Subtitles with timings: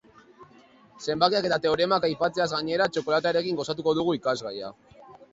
[1.09, 4.73] Zenbakiak eta teoremak aipatzeaz gainera, txokolatearekin gozatuko dugu ikasgaia.